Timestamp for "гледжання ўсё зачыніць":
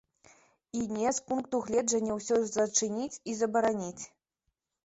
1.67-3.21